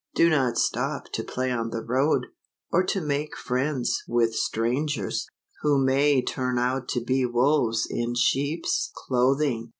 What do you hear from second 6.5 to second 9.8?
out to be wolves in sheep's clothing.